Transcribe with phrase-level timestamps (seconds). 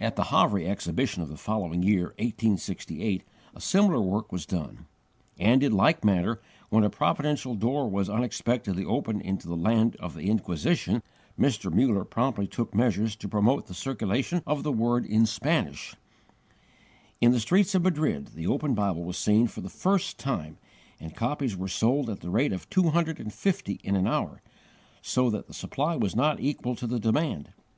[0.00, 3.22] At the Havre Exhibition of the following year, 1868,
[3.54, 4.86] a similar work was done;
[5.38, 10.14] and in like manner, when a providential door was unexpectedly opened into the Land of
[10.14, 11.02] the Inquisition,
[11.38, 11.70] Mr.
[11.70, 15.74] Muller promptly took measures to promote the circulation of the Word in Spain.
[17.20, 20.56] In the streets of Madrid the open Bible was seen for the first time,
[20.98, 24.40] and copies were sold at the rate of two hundred and fifty in an hour,
[25.02, 27.52] so that the supply was not equal to the demand.